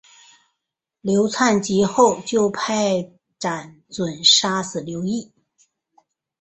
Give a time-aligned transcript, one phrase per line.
[1.01, 5.29] 刘粲及后就派靳准杀死刘乂。